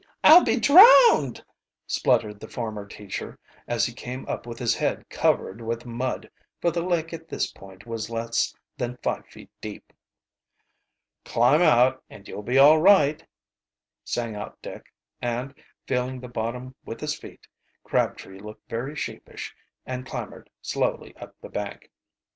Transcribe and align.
I'll 0.23 0.43
be 0.43 0.59
drowned!" 0.59 1.45
spluttered 1.85 2.39
the 2.39 2.47
former 2.49 2.87
teacher, 2.87 3.37
as 3.67 3.85
he 3.85 3.93
came 3.93 4.27
up 4.27 4.47
with 4.47 4.57
his 4.57 4.73
head 4.73 5.07
covered 5.09 5.61
with 5.61 5.85
mud, 5.85 6.27
for 6.59 6.71
the 6.71 6.81
lake 6.83 7.13
at 7.13 7.27
this 7.27 7.51
point 7.51 7.85
was 7.85 8.09
less 8.09 8.51
than 8.79 8.97
five 9.03 9.27
feet 9.27 9.51
deep. 9.61 9.93
"Climb 11.23 11.61
out 11.61 12.03
and 12.09 12.27
you'll 12.27 12.41
be 12.41 12.57
all 12.57 12.79
right," 12.79 13.23
sang 14.03 14.33
out 14.35 14.59
Dick, 14.63 14.91
and 15.21 15.53
feeling 15.85 16.19
the 16.19 16.27
bottom 16.27 16.73
with 16.83 16.99
his 16.99 17.15
feet, 17.15 17.45
Crabtree 17.83 18.39
looked 18.39 18.67
very 18.67 18.95
sheepish 18.95 19.55
and 19.85 20.03
clambered 20.03 20.49
slowly 20.63 21.15
up 21.17 21.39
the 21.41 21.47
bank. 21.49 21.91